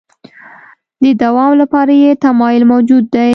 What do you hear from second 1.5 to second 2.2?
لپاره یې